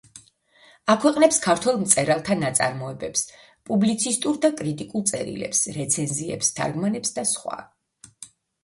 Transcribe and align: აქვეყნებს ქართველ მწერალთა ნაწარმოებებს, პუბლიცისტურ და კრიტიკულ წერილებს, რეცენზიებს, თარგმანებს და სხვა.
აქვეყნებს 0.93 1.37
ქართველ 1.43 1.77
მწერალთა 1.81 2.37
ნაწარმოებებს, 2.39 3.23
პუბლიცისტურ 3.71 4.41
და 4.47 4.53
კრიტიკულ 4.63 5.07
წერილებს, 5.13 5.63
რეცენზიებს, 5.81 6.53
თარგმანებს 6.61 7.19
და 7.21 7.31
სხვა. 7.37 7.65